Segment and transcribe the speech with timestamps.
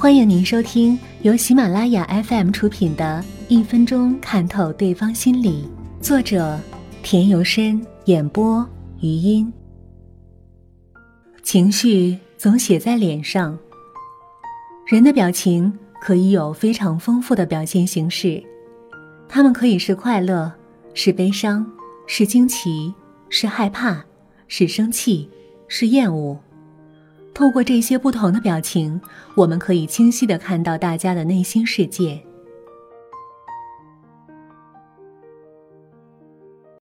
[0.00, 5.68] 欢迎您收听由喜马拉雅 FM 出品的《一分钟看透对方心理》，
[6.00, 6.56] 作者
[7.02, 8.64] 田由深，演播
[9.00, 9.52] 余音。
[11.42, 13.58] 情绪总写在脸上，
[14.86, 18.40] 人的表情可以有非常丰富的表现形式，
[19.28, 20.52] 他们可以是快乐，
[20.94, 21.66] 是悲伤，
[22.06, 22.94] 是惊奇，
[23.28, 24.04] 是害怕，
[24.46, 25.28] 是生气，
[25.66, 26.38] 是厌恶。
[27.38, 29.00] 透过这些不同的表情，
[29.36, 32.20] 我们可以清晰的看到大家的内心世界。